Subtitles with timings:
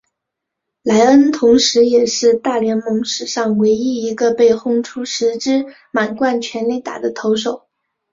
[0.81, 7.67] 莱恩同时也是大联盟史上唯一一个被轰出十支满贯全垒打的投手。